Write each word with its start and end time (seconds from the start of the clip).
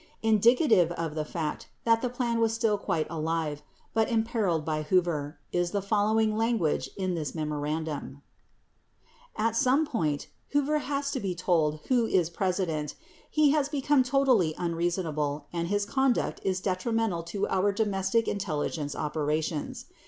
29 0.23 0.33
Indicative 0.35 0.91
of 0.93 1.13
the 1.13 1.23
fact 1.23 1.69
that 1.83 2.01
the 2.01 2.09
plan 2.09 2.39
was 2.39 2.51
still 2.51 2.75
quite 2.75 3.05
alive, 3.07 3.61
but 3.93 4.09
imperiled 4.09 4.65
by 4.65 4.81
Hoover, 4.81 5.37
is 5.51 5.69
the 5.69 5.81
following 5.83 6.35
language 6.35 6.89
in 6.97 7.13
this 7.13 7.35
memorandum: 7.35 8.23
At 9.35 9.55
some 9.55 9.85
point, 9.85 10.25
Hoover 10.53 10.79
has 10.79 11.11
to 11.11 11.19
be 11.19 11.35
told 11.35 11.81
who 11.89 12.07
is 12.07 12.31
President. 12.31 12.95
He 13.29 13.51
has 13.51 13.69
become 13.69 14.01
totally 14.01 14.55
unreasonable 14.57 15.45
and 15.53 15.67
his 15.67 15.85
conduct 15.85 16.41
is 16.43 16.59
detri 16.61 16.95
mental 16.95 17.21
to 17.25 17.47
our 17.49 17.71
domestic 17.71 18.27
intelligence 18.27 18.95
operations 18.95 19.85